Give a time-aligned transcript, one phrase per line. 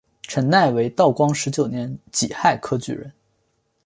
[0.23, 3.13] 陈鼐为道光十九年己亥科举人。